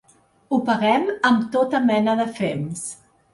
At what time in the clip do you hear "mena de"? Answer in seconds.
1.91-2.27